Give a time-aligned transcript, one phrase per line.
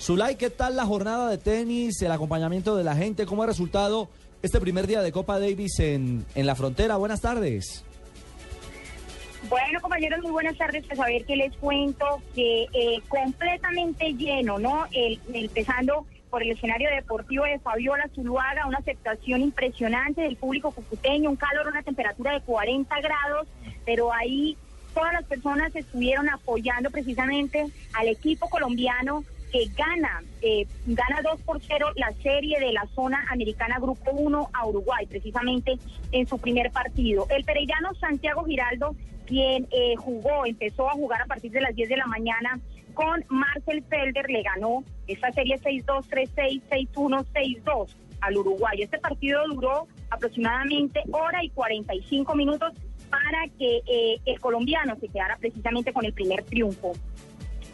[0.00, 3.26] Zulay, ¿qué tal la jornada de tenis, el acompañamiento de la gente?
[3.26, 4.08] ¿Cómo ha resultado
[4.42, 6.96] este primer día de Copa Davis en, en la frontera?
[6.96, 7.84] Buenas tardes.
[9.50, 10.86] Bueno, compañeros, muy buenas tardes.
[10.86, 14.86] Pues a ver qué les cuento, que eh, completamente lleno, ¿no?
[14.90, 21.28] El, empezando por el escenario deportivo de Fabiola Zuluaga, una aceptación impresionante del público cucuteño,
[21.28, 23.48] un calor, una temperatura de 40 grados,
[23.84, 24.56] pero ahí
[24.94, 31.60] todas las personas estuvieron apoyando precisamente al equipo colombiano que gana, eh, gana 2 por
[31.60, 35.78] 0 la serie de la zona americana Grupo 1 a Uruguay, precisamente
[36.12, 37.26] en su primer partido.
[37.30, 38.94] El pereirano Santiago Giraldo,
[39.26, 42.58] quien eh, jugó, empezó a jugar a partir de las 10 de la mañana
[42.94, 48.82] con Marcel Felder, le ganó esta serie 6-2, 3-6, 6-1, 6-2 al Uruguay.
[48.82, 52.72] Este partido duró aproximadamente hora y 45 minutos
[53.08, 56.92] para que eh, el colombiano se quedara precisamente con el primer triunfo.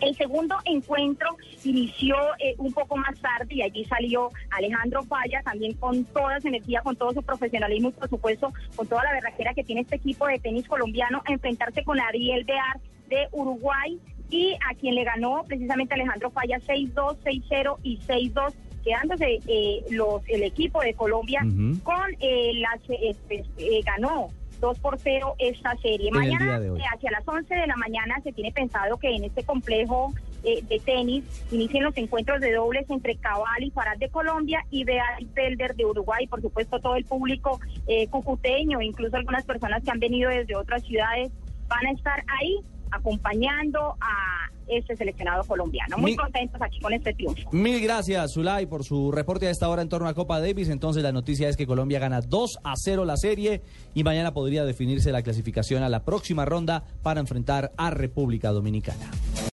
[0.00, 5.74] El segundo encuentro inició eh, un poco más tarde y allí salió Alejandro Falla también
[5.74, 9.54] con toda su energía, con todo su profesionalismo y por supuesto con toda la verdadera
[9.54, 13.98] que tiene este equipo de tenis colombiano a enfrentarse con Ariel Bear de Uruguay
[14.30, 20.22] y a quien le ganó precisamente Alejandro Falla 6-2, 6-0 y 6-2 quedándose eh, los,
[20.28, 21.40] el equipo de Colombia
[21.82, 22.80] con eh, las
[23.26, 23.46] pues,
[23.84, 26.10] ganó 2 por 0 esta serie.
[26.10, 30.12] Mañana, eh, hacia las 11 de la mañana, se tiene pensado que en este complejo
[30.44, 34.84] eh, de tenis inicien los encuentros de dobles entre Cabal y Farad de Colombia y
[34.84, 36.26] Beat Felder de Uruguay.
[36.26, 40.82] Por supuesto, todo el público eh, cucuteño, incluso algunas personas que han venido desde otras
[40.84, 41.32] ciudades,
[41.68, 42.60] van a estar ahí
[42.90, 45.96] acompañando a este seleccionado colombiano.
[45.98, 47.50] Muy contentos aquí con este triunfo.
[47.52, 50.68] Mil gracias, Zulay, por su reporte a esta hora en torno a Copa Davis.
[50.68, 53.62] Entonces, la noticia es que Colombia gana 2 a 0 la serie
[53.94, 59.10] y mañana podría definirse la clasificación a la próxima ronda para enfrentar a República Dominicana.